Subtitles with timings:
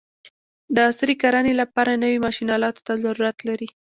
[0.75, 3.67] د عصري کرانې لپاره نوي ماشین الاتو ته ضرورت لري.